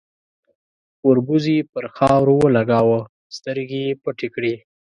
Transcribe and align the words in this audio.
،وربوز 1.07 1.45
يې 1.53 1.59
پر 1.71 1.85
خاورو 1.95 2.35
ولګاوه، 2.41 2.99
سترګې 3.37 3.79
يې 3.87 3.93
پټې 4.03 4.27
کړې. 4.35 4.53